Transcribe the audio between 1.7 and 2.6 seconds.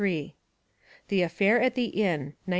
the Inn, 1904.